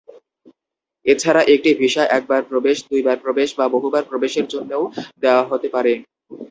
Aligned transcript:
এছাড়া 1.05 1.41
একটি 1.53 1.69
ভিসা 1.73 2.03
একবার 2.17 2.41
প্রবেশ, 2.43 2.77
দুই 2.89 3.01
বার 3.07 3.17
প্রবেশ 3.25 3.49
বা 3.59 3.65
বহুবার 3.75 4.03
প্রবেশের 4.09 4.45
জন্যও 4.53 4.83
দেয়া 5.21 5.43
হতে 5.51 5.67
পারে। 5.75 5.93